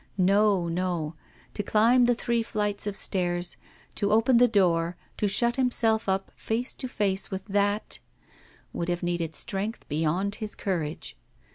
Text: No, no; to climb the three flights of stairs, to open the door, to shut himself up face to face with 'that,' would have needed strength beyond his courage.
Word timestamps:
No, 0.17 0.67
no; 0.67 1.13
to 1.53 1.61
climb 1.61 2.05
the 2.05 2.15
three 2.15 2.41
flights 2.41 2.87
of 2.87 2.95
stairs, 2.95 3.55
to 3.93 4.11
open 4.11 4.37
the 4.37 4.47
door, 4.47 4.97
to 5.17 5.27
shut 5.27 5.57
himself 5.57 6.09
up 6.09 6.31
face 6.35 6.73
to 6.77 6.87
face 6.87 7.29
with 7.29 7.45
'that,' 7.45 7.99
would 8.73 8.89
have 8.89 9.03
needed 9.03 9.35
strength 9.35 9.87
beyond 9.89 10.33
his 10.41 10.55
courage. 10.55 11.15